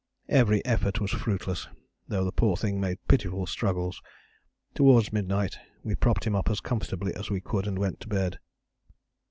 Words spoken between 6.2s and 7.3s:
him up as comfortably as